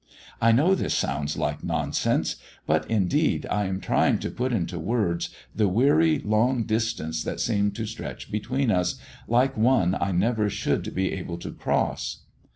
[0.41, 5.29] I know this sounds like nonsense, but indeed I am trying to put into words
[5.55, 8.95] the weary long distance that seemed to stretch between us,
[9.27, 12.21] like one I never should be able to cross.